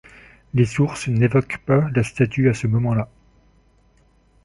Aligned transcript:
Les 0.55 0.65
sources 0.65 1.07
n'évoquent 1.09 1.59
pas 1.59 1.87
la 1.95 2.01
statue 2.01 2.49
à 2.49 2.55
ce 2.55 2.65
moment-là. 2.65 3.07